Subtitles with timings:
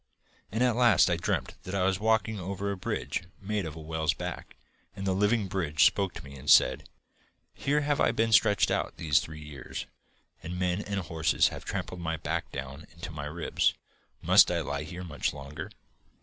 [0.51, 3.79] 'And at last I dreamt that I was walking over a bridge made of a
[3.79, 4.55] whale's back,
[4.95, 6.89] and the living bridge spoke to me and said:
[7.53, 9.85] "Here have I been stretched out these three years,
[10.41, 13.75] and men and horses have trampled my back down into my ribs.
[14.23, 15.69] Must I lie here much longer?"